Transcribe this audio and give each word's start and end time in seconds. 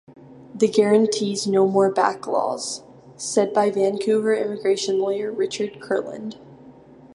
"This 0.55 0.75
guarantees 0.75 1.45
no 1.45 1.67
more 1.67 1.93
backlogs" 1.93 2.81
said 3.17 3.53
by 3.53 3.69
Vancouver 3.69 4.33
immigration 4.33 4.97
lawyer, 4.97 5.31
Richard 5.31 5.79
Kurland. 5.79 6.39